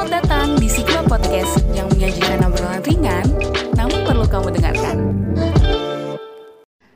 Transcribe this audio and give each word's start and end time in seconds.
Selamat 0.00 0.24
datang 0.24 0.56
di 0.56 0.68
Sigma 0.72 1.02
Podcast 1.04 1.54
yang 1.76 1.84
menyajikan 1.92 2.40
obrolan 2.48 2.80
ringan, 2.88 3.26
namun 3.76 4.00
perlu 4.00 4.24
kamu 4.24 4.48
dengarkan. 4.56 4.96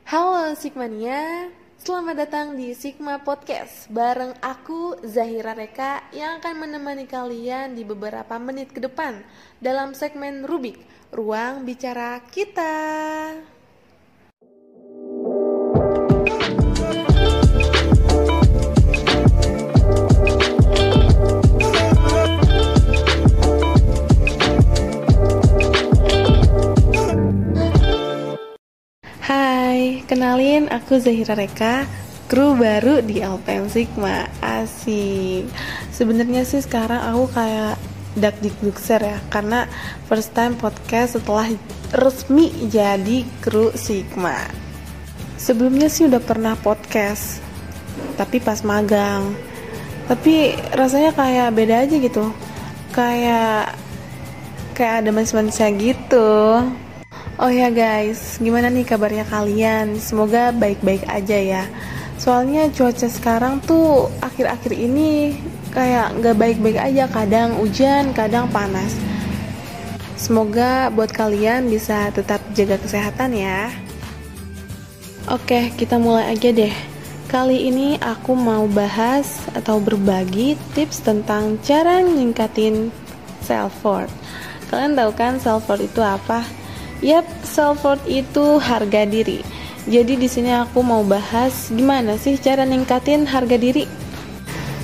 Halo 0.09 0.57
Sigmania, 0.57 1.53
selamat 1.77 2.15
datang 2.17 2.57
di 2.57 2.73
Sigma 2.73 3.21
Podcast 3.21 3.93
bareng 3.93 4.33
aku 4.41 5.05
Zahira 5.05 5.53
Reka 5.53 6.09
yang 6.17 6.41
akan 6.41 6.65
menemani 6.65 7.05
kalian 7.05 7.77
di 7.77 7.85
beberapa 7.85 8.41
menit 8.41 8.73
ke 8.73 8.81
depan 8.81 9.21
dalam 9.61 9.93
segmen 9.93 10.41
Rubik, 10.41 10.81
ruang 11.13 11.61
bicara 11.61 12.25
kita. 12.33 12.73
Kenalin 30.15 30.71
aku 30.71 30.95
Zahira 30.95 31.35
Reka, 31.35 31.83
kru 32.31 32.55
baru 32.55 33.03
di 33.03 33.19
LPM 33.19 33.67
Sigma. 33.67 34.23
Asik. 34.39 35.43
Sebenarnya 35.91 36.47
sih 36.47 36.63
sekarang 36.63 37.03
aku 37.03 37.35
kayak 37.35 37.75
dak 38.15 38.39
dikdukser 38.39 39.03
ya, 39.03 39.19
karena 39.27 39.67
first 40.07 40.31
time 40.31 40.55
podcast 40.55 41.19
setelah 41.19 41.51
resmi 41.91 42.47
jadi 42.71 43.27
kru 43.43 43.75
Sigma. 43.75 44.39
Sebelumnya 45.35 45.91
sih 45.91 46.07
udah 46.07 46.23
pernah 46.23 46.55
podcast, 46.55 47.43
tapi 48.15 48.39
pas 48.39 48.63
magang. 48.63 49.35
Tapi 50.07 50.55
rasanya 50.79 51.11
kayak 51.11 51.51
beda 51.51 51.83
aja 51.83 51.95
gitu. 51.99 52.31
Kayak 52.95 53.75
kayak 54.79 55.03
ada 55.03 55.11
manis-manisnya 55.11 55.75
gitu. 55.75 56.63
Oh 57.35 57.51
ya 57.51 57.67
guys, 57.67 58.39
gimana 58.39 58.71
nih 58.71 58.87
kabarnya 58.87 59.27
kalian? 59.27 59.99
Semoga 59.99 60.55
baik-baik 60.55 61.03
aja 61.03 61.35
ya. 61.35 61.63
Soalnya 62.15 62.71
cuaca 62.71 63.11
sekarang 63.11 63.59
tuh 63.59 64.07
akhir-akhir 64.23 64.71
ini 64.71 65.35
kayak 65.75 66.15
nggak 66.15 66.39
baik-baik 66.39 66.79
aja. 66.79 67.11
Kadang 67.11 67.59
hujan, 67.59 68.15
kadang 68.15 68.47
panas. 68.55 68.95
Semoga 70.15 70.87
buat 70.95 71.11
kalian 71.11 71.67
bisa 71.67 72.07
tetap 72.15 72.39
jaga 72.55 72.79
kesehatan 72.79 73.35
ya. 73.35 73.67
Oke, 75.27 75.75
kita 75.75 75.99
mulai 75.99 76.31
aja 76.31 76.55
deh. 76.55 76.71
Kali 77.27 77.67
ini 77.67 77.99
aku 77.99 78.31
mau 78.31 78.63
bahas 78.63 79.43
atau 79.51 79.83
berbagi 79.83 80.55
tips 80.71 81.03
tentang 81.03 81.59
cara 81.59 81.99
ningkatin 81.99 82.95
self 83.43 83.75
worth. 83.83 84.15
Kalian 84.71 84.95
tahu 84.95 85.11
kan 85.11 85.35
self 85.35 85.67
worth 85.67 85.83
itu 85.83 85.99
apa? 85.99 86.63
Yap, 87.05 87.21
self 87.45 87.85
worth 87.85 88.01
itu 88.09 88.57
harga 88.57 89.05
diri. 89.05 89.45
Jadi 89.85 90.17
di 90.17 90.25
sini 90.25 90.49
aku 90.49 90.81
mau 90.81 91.05
bahas 91.05 91.69
gimana 91.69 92.17
sih 92.17 92.33
cara 92.41 92.65
ningkatin 92.65 93.29
harga 93.29 93.61
diri. 93.61 93.85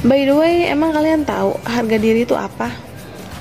By 0.06 0.30
the 0.30 0.38
way, 0.38 0.70
emang 0.70 0.94
kalian 0.94 1.26
tahu 1.26 1.58
harga 1.66 1.98
diri 1.98 2.22
itu 2.22 2.38
apa? 2.38 2.70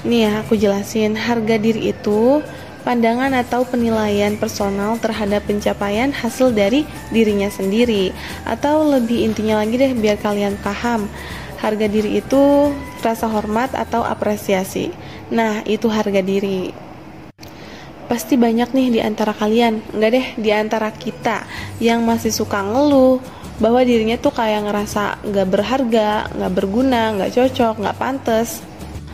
Nih 0.08 0.24
ya, 0.24 0.40
aku 0.40 0.56
jelasin. 0.56 1.12
Harga 1.12 1.60
diri 1.60 1.92
itu 1.92 2.40
pandangan 2.80 3.36
atau 3.36 3.68
penilaian 3.68 4.40
personal 4.40 4.96
terhadap 4.96 5.44
pencapaian 5.44 6.08
hasil 6.08 6.48
dari 6.48 6.88
dirinya 7.12 7.52
sendiri. 7.52 8.16
Atau 8.48 8.88
lebih 8.88 9.28
intinya 9.28 9.60
lagi 9.60 9.76
deh 9.76 9.92
biar 9.92 10.16
kalian 10.24 10.56
paham. 10.64 11.04
Harga 11.60 11.84
diri 11.84 12.16
itu 12.16 12.72
rasa 13.04 13.28
hormat 13.28 13.76
atau 13.76 14.00
apresiasi. 14.00 14.88
Nah, 15.28 15.60
itu 15.68 15.92
harga 15.92 16.24
diri 16.24 16.72
pasti 18.10 18.34
banyak 18.34 18.74
nih 18.74 18.88
di 18.90 19.00
antara 19.00 19.30
kalian, 19.30 19.94
enggak 19.94 20.10
deh 20.10 20.26
di 20.34 20.50
antara 20.50 20.90
kita 20.90 21.46
yang 21.78 22.02
masih 22.02 22.34
suka 22.34 22.58
ngeluh 22.58 23.22
bahwa 23.62 23.78
dirinya 23.86 24.18
tuh 24.18 24.34
kayak 24.34 24.66
ngerasa 24.66 25.22
nggak 25.22 25.46
berharga, 25.46 26.26
nggak 26.34 26.52
berguna, 26.58 27.14
nggak 27.14 27.30
cocok, 27.38 27.74
nggak 27.78 27.98
pantas. 28.02 28.66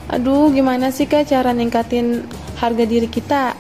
Aduh, 0.09 0.49
gimana 0.49 0.89
sih 0.89 1.05
kak 1.05 1.29
cara 1.29 1.53
ningkatin 1.53 2.25
harga 2.57 2.89
diri 2.89 3.11
kita? 3.11 3.53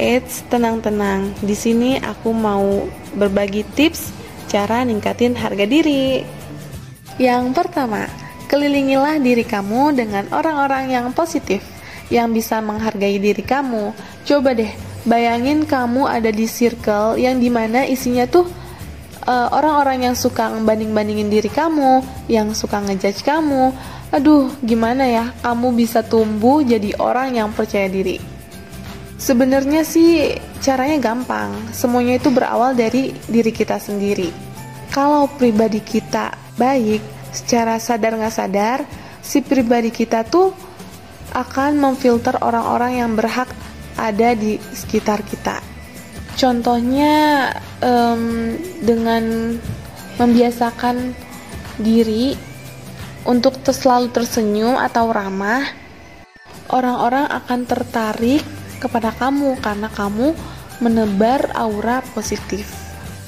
Eits, 0.00 0.42
tenang-tenang. 0.50 1.30
Di 1.44 1.54
sini 1.54 2.00
aku 2.00 2.34
mau 2.34 2.90
berbagi 3.14 3.62
tips 3.76 4.10
cara 4.50 4.82
ningkatin 4.82 5.38
harga 5.38 5.62
diri. 5.62 6.26
Yang 7.22 7.54
pertama, 7.54 8.08
kelilingilah 8.50 9.22
diri 9.22 9.46
kamu 9.46 9.94
dengan 9.94 10.26
orang-orang 10.34 10.90
yang 10.90 11.06
positif 11.14 11.62
yang 12.10 12.34
bisa 12.34 12.58
menghargai 12.58 13.20
diri 13.22 13.44
kamu. 13.44 13.94
Coba 14.30 14.54
deh, 14.54 14.70
bayangin 15.02 15.66
kamu 15.66 16.06
ada 16.06 16.30
di 16.30 16.46
circle 16.46 17.18
yang 17.18 17.42
di 17.42 17.50
mana 17.50 17.82
isinya 17.82 18.30
tuh 18.30 18.46
eh, 19.26 19.48
orang-orang 19.50 20.06
yang 20.06 20.14
suka 20.14 20.54
ngebanding-bandingin 20.54 21.26
diri 21.26 21.50
kamu, 21.50 21.98
yang 22.30 22.54
suka 22.54 22.78
ngejudge 22.78 23.26
kamu. 23.26 23.74
Aduh, 24.14 24.54
gimana 24.62 25.02
ya 25.10 25.34
kamu 25.42 25.74
bisa 25.74 26.06
tumbuh 26.06 26.62
jadi 26.62 26.94
orang 27.02 27.42
yang 27.42 27.50
percaya 27.50 27.90
diri? 27.90 28.22
Sebenarnya 29.18 29.82
sih 29.82 30.38
caranya 30.62 31.02
gampang. 31.02 31.50
Semuanya 31.74 32.22
itu 32.22 32.30
berawal 32.30 32.78
dari 32.78 33.10
diri 33.26 33.50
kita 33.50 33.82
sendiri. 33.82 34.30
Kalau 34.94 35.26
pribadi 35.26 35.82
kita 35.82 36.38
baik, 36.54 37.02
secara 37.34 37.82
sadar 37.82 38.14
nggak 38.14 38.30
sadar, 38.30 38.86
si 39.18 39.42
pribadi 39.42 39.90
kita 39.90 40.22
tuh 40.22 40.54
akan 41.34 41.82
memfilter 41.82 42.38
orang-orang 42.46 43.02
yang 43.02 43.18
berhak 43.18 43.50
ada 43.96 44.34
di 44.34 44.58
sekitar 44.58 45.22
kita. 45.26 45.58
Contohnya 46.38 47.48
um, 47.82 48.54
dengan 48.80 49.56
membiasakan 50.16 51.12
diri 51.80 52.36
untuk 53.28 53.60
selalu 53.64 54.12
tersenyum 54.12 54.76
atau 54.76 55.12
ramah, 55.12 55.64
orang-orang 56.72 57.28
akan 57.28 57.60
tertarik 57.68 58.44
kepada 58.80 59.12
kamu 59.12 59.60
karena 59.60 59.88
kamu 59.92 60.32
menebar 60.80 61.52
aura 61.52 62.00
positif. 62.16 62.72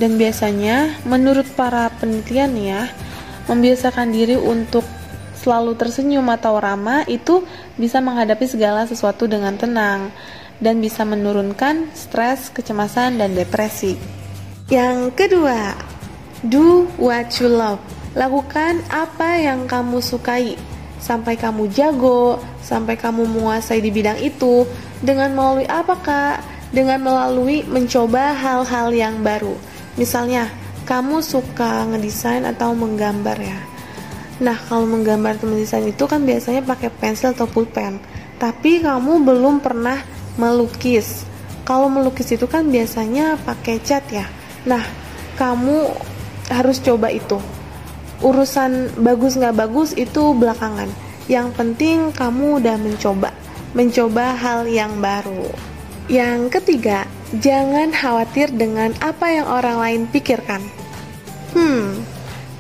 Dan 0.01 0.17
biasanya, 0.17 1.05
menurut 1.05 1.45
para 1.53 1.93
penelitian 2.01 2.57
ya, 2.57 2.89
membiasakan 3.45 4.09
diri 4.09 4.41
untuk 4.41 4.83
selalu 5.37 5.77
tersenyum 5.77 6.25
atau 6.33 6.57
ramah 6.57 7.03
itu 7.11 7.43
bisa 7.75 7.99
menghadapi 7.99 8.47
segala 8.47 8.87
sesuatu 8.87 9.27
dengan 9.27 9.59
tenang 9.59 10.15
dan 10.63 10.79
bisa 10.79 11.03
menurunkan 11.03 11.91
stres, 11.93 12.55
kecemasan, 12.55 13.19
dan 13.19 13.35
depresi. 13.35 13.99
Yang 14.71 15.13
kedua, 15.19 15.75
do 16.47 16.87
what 16.97 17.35
you 17.43 17.51
love. 17.51 17.83
Lakukan 18.15 18.79
apa 18.89 19.43
yang 19.43 19.67
kamu 19.67 19.99
sukai 19.99 20.55
sampai 21.03 21.35
kamu 21.35 21.67
jago, 21.75 22.39
sampai 22.63 22.95
kamu 22.95 23.27
menguasai 23.27 23.83
di 23.83 23.91
bidang 23.91 24.23
itu 24.23 24.63
dengan 25.03 25.35
melalui 25.35 25.67
apa 25.67 25.99
kak? 25.99 26.39
Dengan 26.71 27.05
melalui 27.05 27.67
mencoba 27.69 28.33
hal-hal 28.33 28.95
yang 28.95 29.21
baru. 29.21 29.59
Misalnya, 30.01 30.49
kamu 30.89 31.21
suka 31.21 31.85
ngedesain 31.91 32.49
atau 32.49 32.73
menggambar 32.73 33.37
ya 33.37 33.61
Nah, 34.43 34.59
kalau 34.67 34.91
menggambar 34.91 35.39
tulisan 35.39 35.87
itu 35.87 36.03
kan 36.11 36.27
biasanya 36.27 36.67
pakai 36.67 36.91
pensil 36.91 37.31
atau 37.31 37.47
pulpen. 37.47 38.03
Tapi 38.43 38.83
kamu 38.83 39.23
belum 39.23 39.63
pernah 39.63 40.03
melukis. 40.37 41.27
Kalau 41.63 41.87
melukis 41.87 42.33
itu 42.35 42.45
kan 42.51 42.69
biasanya 42.69 43.39
pakai 43.47 43.79
cat 43.79 44.03
ya. 44.11 44.27
Nah, 44.67 44.83
kamu 45.39 45.91
harus 46.51 46.83
coba 46.83 47.09
itu. 47.11 47.39
Urusan 48.23 48.93
bagus 49.03 49.39
nggak 49.39 49.57
bagus 49.57 49.95
itu 49.95 50.35
belakangan. 50.35 50.91
Yang 51.31 51.49
penting 51.55 52.11
kamu 52.15 52.63
udah 52.63 52.77
mencoba, 52.79 53.31
mencoba 53.75 54.35
hal 54.35 54.67
yang 54.67 54.99
baru. 54.99 55.51
Yang 56.11 56.61
ketiga, 56.61 57.07
jangan 57.39 57.95
khawatir 57.95 58.51
dengan 58.51 58.91
apa 58.99 59.31
yang 59.31 59.47
orang 59.47 59.79
lain 59.79 60.03
pikirkan. 60.11 60.61
Hmm, 61.55 62.03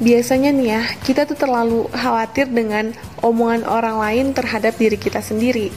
biasanya 0.03 0.51
nih 0.51 0.69
ya 0.79 0.83
kita 1.07 1.25
tuh 1.31 1.39
terlalu 1.39 1.87
khawatir 1.95 2.51
dengan 2.51 2.91
omongan 3.23 3.63
orang 3.65 3.97
lain 4.03 4.27
terhadap 4.35 4.75
diri 4.75 4.99
kita 4.99 5.23
sendiri 5.23 5.71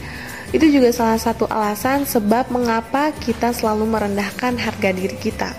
itu 0.54 0.66
juga 0.70 0.94
salah 0.94 1.18
satu 1.18 1.50
alasan 1.50 2.06
sebab 2.06 2.54
mengapa 2.54 3.10
kita 3.18 3.50
selalu 3.56 3.90
merendahkan 3.90 4.54
harga 4.60 4.90
diri 4.94 5.18
kita. 5.18 5.50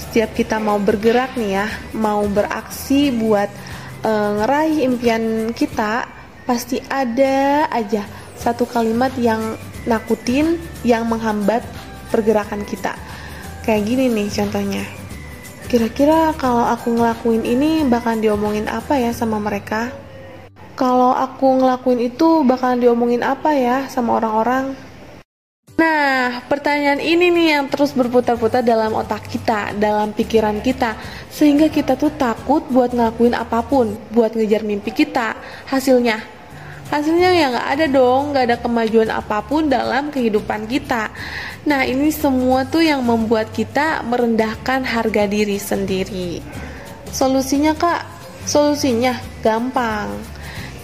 Setiap 0.00 0.32
kita 0.32 0.56
mau 0.56 0.80
bergerak 0.80 1.36
nih 1.36 1.60
ya 1.60 1.66
mau 1.92 2.24
beraksi 2.24 3.12
buat 3.12 3.52
e, 4.00 4.12
ngeraih 4.40 4.88
impian 4.88 5.52
kita 5.52 6.08
pasti 6.48 6.80
ada 6.88 7.68
aja 7.68 8.08
satu 8.38 8.64
kalimat 8.64 9.12
yang 9.20 9.58
nakutin 9.84 10.56
yang 10.86 11.04
menghambat 11.04 11.60
pergerakan 12.08 12.64
kita. 12.64 12.96
Kayak 13.66 13.82
gini 13.84 14.04
nih 14.08 14.28
contohnya. 14.32 14.84
Kira-kira 15.66 16.30
kalau 16.38 16.62
aku 16.62 16.94
ngelakuin 16.94 17.42
ini 17.42 17.82
bakal 17.82 18.14
diomongin 18.22 18.70
apa 18.70 19.02
ya 19.02 19.10
sama 19.10 19.42
mereka? 19.42 20.05
Kalau 20.76 21.16
aku 21.16 21.56
ngelakuin 21.56 22.12
itu 22.12 22.44
bakalan 22.44 22.84
diomongin 22.84 23.24
apa 23.24 23.56
ya 23.56 23.88
sama 23.88 24.20
orang-orang? 24.20 24.76
Nah, 25.76 26.44
pertanyaan 26.48 27.00
ini 27.00 27.32
nih 27.32 27.48
yang 27.56 27.64
terus 27.72 27.96
berputar-putar 27.96 28.60
dalam 28.60 28.92
otak 28.92 29.24
kita, 29.28 29.72
dalam 29.76 30.12
pikiran 30.12 30.60
kita, 30.60 30.96
sehingga 31.32 31.72
kita 31.72 31.96
tuh 31.96 32.12
takut 32.16 32.64
buat 32.68 32.92
ngelakuin 32.92 33.32
apa 33.36 33.64
pun, 33.64 33.96
buat 34.12 34.36
ngejar 34.36 34.64
mimpi 34.64 34.92
kita. 34.92 35.36
Hasilnya, 35.68 36.20
hasilnya 36.92 37.28
ya 37.32 37.46
nggak 37.56 37.68
ada 37.76 37.86
dong, 37.88 38.32
nggak 38.32 38.44
ada 38.52 38.56
kemajuan 38.60 39.08
apa 39.12 39.44
pun 39.44 39.68
dalam 39.68 40.12
kehidupan 40.12 40.64
kita. 40.68 41.12
Nah, 41.68 41.88
ini 41.88 42.12
semua 42.12 42.68
tuh 42.68 42.84
yang 42.84 43.00
membuat 43.00 43.52
kita 43.52 44.04
merendahkan 44.04 44.84
harga 44.84 45.24
diri 45.28 45.56
sendiri. 45.56 46.40
Solusinya 47.12 47.72
kak, 47.76 48.04
solusinya 48.48 49.16
gampang. 49.40 50.35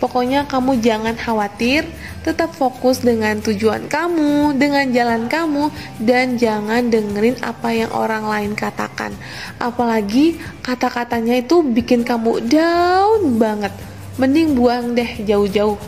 Pokoknya 0.03 0.51
kamu 0.51 0.83
jangan 0.83 1.15
khawatir, 1.15 1.87
tetap 2.27 2.51
fokus 2.59 3.07
dengan 3.07 3.39
tujuan 3.39 3.87
kamu, 3.87 4.59
dengan 4.59 4.91
jalan 4.91 5.31
kamu, 5.31 5.71
dan 6.03 6.35
jangan 6.35 6.91
dengerin 6.91 7.39
apa 7.39 7.71
yang 7.71 7.95
orang 7.95 8.27
lain 8.27 8.59
katakan. 8.59 9.15
Apalagi 9.63 10.43
kata-katanya 10.67 11.39
itu 11.39 11.63
bikin 11.63 12.03
kamu 12.03 12.43
down 12.51 13.39
banget. 13.39 13.71
Mending 14.19 14.59
buang 14.59 14.99
deh 14.99 15.23
jauh-jauh. 15.23 15.79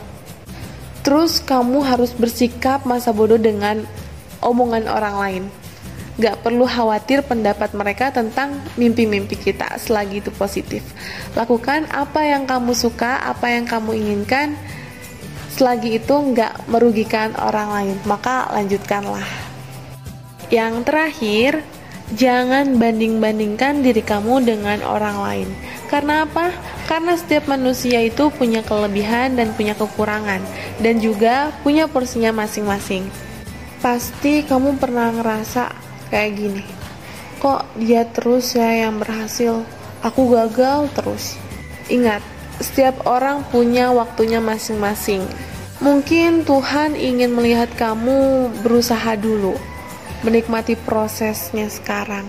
Terus 1.03 1.43
kamu 1.43 1.83
harus 1.83 2.15
bersikap 2.15 2.87
masa 2.87 3.11
bodoh 3.11 3.37
dengan 3.37 3.83
omongan 4.39 4.87
orang 4.87 5.15
lain. 5.19 5.43
Gak 6.15 6.47
perlu 6.47 6.63
khawatir 6.63 7.27
pendapat 7.27 7.75
mereka 7.75 8.07
tentang 8.07 8.63
mimpi-mimpi 8.79 9.35
kita 9.35 9.75
selagi 9.75 10.23
itu 10.23 10.31
positif. 10.31 10.79
Lakukan 11.35 11.91
apa 11.91 12.23
yang 12.23 12.47
kamu 12.47 12.71
suka, 12.71 13.19
apa 13.19 13.51
yang 13.51 13.67
kamu 13.67 13.99
inginkan, 13.99 14.55
selagi 15.55 15.99
itu 15.99 16.15
nggak 16.15 16.71
merugikan 16.71 17.31
orang 17.35 17.67
lain, 17.71 17.97
maka 18.03 18.47
lanjutkanlah. 18.51 19.27
Yang 20.47 20.73
terakhir, 20.87 21.51
jangan 22.15 22.75
banding-bandingkan 22.75 23.83
diri 23.83 24.03
kamu 24.03 24.43
dengan 24.43 24.83
orang 24.87 25.17
lain. 25.19 25.49
Karena 25.87 26.27
apa? 26.27 26.51
Karena 26.91 27.15
setiap 27.15 27.47
manusia 27.51 28.03
itu 28.03 28.31
punya 28.31 28.63
kelebihan 28.63 29.35
dan 29.39 29.55
punya 29.55 29.75
kekurangan, 29.79 30.43
dan 30.79 30.95
juga 30.99 31.55
punya 31.63 31.91
porsinya 31.91 32.35
masing-masing. 32.35 33.07
Pasti 33.79 34.43
kamu 34.43 34.75
pernah 34.75 35.11
ngerasa 35.13 35.84
kayak 36.15 36.39
gini, 36.39 36.63
kok 37.43 37.67
dia 37.75 38.07
terus 38.07 38.55
ya 38.55 38.87
yang 38.87 39.03
berhasil, 39.03 39.67
aku 39.99 40.31
gagal 40.31 40.87
terus. 40.95 41.35
Ingat, 41.91 42.23
setiap 42.63 43.03
orang 43.03 43.43
punya 43.51 43.91
waktunya 43.91 44.39
masing-masing. 44.39 45.27
Mungkin 45.83 46.47
Tuhan 46.47 46.95
ingin 46.95 47.35
melihat 47.35 47.67
kamu 47.75 48.47
berusaha 48.63 49.19
dulu, 49.19 49.59
menikmati 50.23 50.79
prosesnya 50.79 51.67
sekarang. 51.67 52.23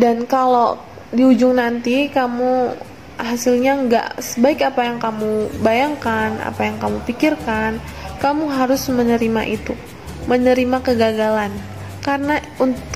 Dan 0.00 0.24
kalau 0.24 0.80
di 1.12 1.20
ujung 1.20 1.60
nanti 1.60 2.08
kamu 2.08 2.72
hasilnya 3.20 3.84
nggak 3.84 4.08
sebaik 4.16 4.64
apa 4.64 4.80
yang 4.88 4.96
kamu 4.96 5.60
bayangkan, 5.60 6.40
apa 6.40 6.72
yang 6.72 6.80
kamu 6.80 7.04
pikirkan, 7.04 7.76
kamu 8.16 8.48
harus 8.48 8.88
menerima 8.88 9.44
itu, 9.44 9.76
menerima 10.24 10.80
kegagalan 10.80 11.52
karena 12.00 12.40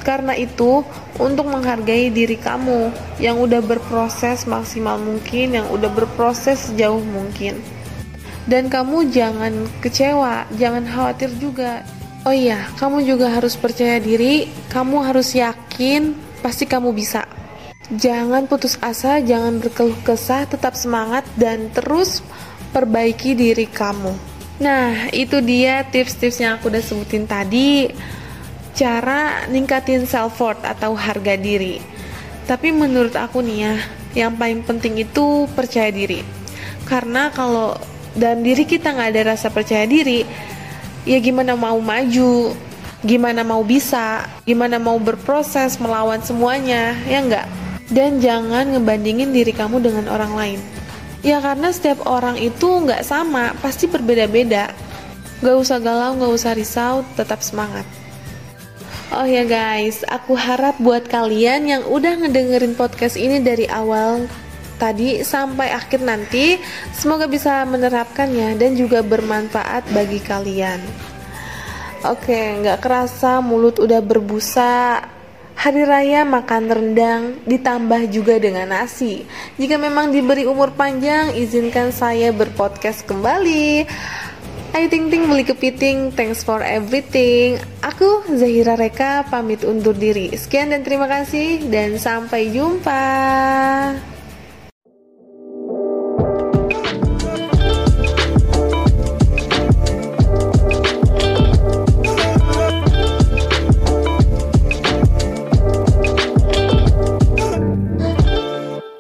karena 0.01 0.33
itu 0.33 0.81
untuk 1.21 1.47
menghargai 1.49 2.09
diri 2.09 2.41
kamu 2.41 2.89
yang 3.21 3.37
udah 3.37 3.61
berproses 3.61 4.49
maksimal 4.49 4.97
mungkin 4.97 5.61
yang 5.61 5.69
udah 5.69 5.93
berproses 5.93 6.73
sejauh 6.73 7.05
mungkin. 7.05 7.61
Dan 8.45 8.69
kamu 8.69 9.09
jangan 9.13 9.69
kecewa 9.81 10.49
jangan 10.57 10.85
khawatir 10.89 11.33
juga. 11.37 11.85
Oh 12.25 12.33
iya 12.33 12.65
kamu 12.81 13.05
juga 13.05 13.29
harus 13.29 13.53
percaya 13.57 14.01
diri 14.01 14.49
kamu 14.73 15.05
harus 15.05 15.37
yakin 15.37 16.17
pasti 16.41 16.65
kamu 16.65 16.97
bisa. 16.97 17.29
Jangan 17.93 18.49
putus 18.49 18.81
asa 18.81 19.21
jangan 19.21 19.61
berkeluh 19.61 19.97
kesah 20.09 20.49
tetap 20.49 20.73
semangat 20.73 21.29
dan 21.37 21.69
terus 21.77 22.25
perbaiki 22.73 23.37
diri 23.37 23.69
kamu. 23.69 24.17
Nah 24.65 25.13
itu 25.13 25.45
dia 25.45 25.85
tips-tips 25.85 26.41
yang 26.41 26.57
aku 26.57 26.73
udah 26.73 26.81
sebutin 26.81 27.29
tadi 27.29 27.93
cara 28.75 29.47
ningkatin 29.47 30.05
self 30.05 30.37
worth 30.43 30.61
atau 30.67 30.99
harga 30.99 31.39
diri. 31.39 31.79
Tapi 32.45 32.75
menurut 32.75 33.15
aku 33.17 33.41
nih 33.41 33.59
ya, 33.63 33.75
yang 34.27 34.33
paling 34.37 34.67
penting 34.67 35.01
itu 35.01 35.49
percaya 35.55 35.89
diri. 35.89 36.21
Karena 36.85 37.33
kalau 37.33 37.79
dalam 38.13 38.45
diri 38.45 38.69
kita 38.69 38.93
nggak 38.93 39.11
ada 39.15 39.23
rasa 39.33 39.49
percaya 39.49 39.89
diri, 39.89 40.27
ya 41.09 41.19
gimana 41.23 41.57
mau 41.57 41.81
maju, 41.81 42.53
gimana 43.01 43.41
mau 43.41 43.65
bisa, 43.65 44.29
gimana 44.45 44.77
mau 44.77 45.01
berproses 45.01 45.81
melawan 45.81 46.21
semuanya, 46.21 46.93
ya 47.09 47.25
nggak? 47.25 47.47
Dan 47.89 48.21
jangan 48.21 48.77
ngebandingin 48.77 49.33
diri 49.33 49.55
kamu 49.57 49.81
dengan 49.81 50.13
orang 50.13 50.33
lain. 50.37 50.61
Ya 51.25 51.41
karena 51.41 51.73
setiap 51.73 52.05
orang 52.05 52.37
itu 52.37 52.69
nggak 52.85 53.01
sama, 53.01 53.57
pasti 53.65 53.89
berbeda-beda. 53.89 54.69
Gak 55.45 55.57
usah 55.61 55.77
galau, 55.77 56.17
gak 56.17 56.33
usah 56.33 56.53
risau, 56.57 57.05
tetap 57.17 57.45
semangat. 57.45 57.85
Oh 59.13 59.29
ya 59.29 59.45
guys, 59.45 60.01
aku 60.09 60.33
harap 60.33 60.81
buat 60.81 61.05
kalian 61.13 61.69
yang 61.69 61.83
udah 61.85 62.25
ngedengerin 62.25 62.73
podcast 62.73 63.21
ini 63.21 63.37
dari 63.45 63.69
awal 63.69 64.25
tadi 64.81 65.21
sampai 65.21 65.77
akhir 65.77 66.01
nanti, 66.01 66.57
semoga 66.97 67.29
bisa 67.29 67.69
menerapkannya 67.69 68.57
dan 68.57 68.73
juga 68.73 69.05
bermanfaat 69.05 69.93
bagi 69.93 70.25
kalian. 70.25 70.81
Oke, 72.09 72.65
nggak 72.65 72.81
kerasa 72.81 73.45
mulut 73.45 73.77
udah 73.77 74.01
berbusa. 74.01 75.05
Hari 75.55 75.87
raya 75.87 76.27
makan 76.27 76.65
rendang 76.67 77.23
ditambah 77.47 78.11
juga 78.11 78.41
dengan 78.43 78.73
nasi. 78.73 79.23
Jika 79.61 79.79
memang 79.79 80.11
diberi 80.11 80.49
umur 80.49 80.75
panjang, 80.75 81.31
izinkan 81.39 81.95
saya 81.95 82.35
berpodcast 82.35 83.07
kembali. 83.07 83.87
Ayo 84.75 84.91
ting 84.91 85.07
ting 85.07 85.31
beli 85.31 85.47
kepiting, 85.47 86.11
thanks 86.19 86.43
for 86.43 86.59
everything. 86.59 87.63
Aku 87.79 88.27
Zahira 88.35 88.75
Reka 88.75 89.23
pamit 89.31 89.63
undur 89.63 89.95
diri. 89.95 90.35
Sekian 90.35 90.75
dan 90.75 90.83
terima 90.83 91.07
kasih 91.07 91.63
dan 91.71 91.95
sampai 91.95 92.51
jumpa. 92.51 93.07